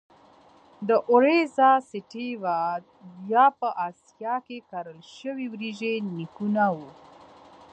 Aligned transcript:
د 0.87 0.89
Oryza 1.13 1.71
sativa 1.89 2.57
یا 3.31 3.45
په 3.59 3.69
اسیا 3.87 4.35
کې 4.47 4.57
کرل 4.71 4.99
شوې 5.17 5.45
وریجې 5.53 5.93
نیکونه 6.15 6.65
وو. 6.75 6.89